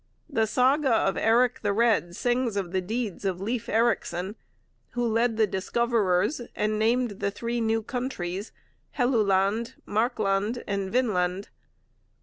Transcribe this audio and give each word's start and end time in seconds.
The 0.27 0.47
saga 0.47 0.89
of 0.91 1.15
Eric 1.15 1.59
the 1.61 1.73
Red 1.73 2.15
sings 2.15 2.55
of 2.57 2.71
the 2.71 2.81
deeds 2.81 3.23
of 3.23 3.39
Leif 3.39 3.69
Ericson, 3.69 4.35
who 4.93 5.05
led 5.05 5.37
the 5.37 5.45
discoverers 5.45 6.41
and 6.55 6.79
named 6.79 7.19
the 7.19 7.29
three 7.29 7.61
new 7.61 7.83
countries 7.83 8.51
Helluland, 8.97 9.75
Markland, 9.85 10.63
and 10.65 10.91
Vineland. 10.91 11.49